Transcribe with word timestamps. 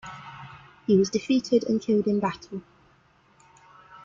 He 0.87 0.97
was 0.97 1.11
defeated 1.11 1.63
and 1.65 1.79
killed 1.79 2.07
in 2.07 2.19
battle. 2.19 2.63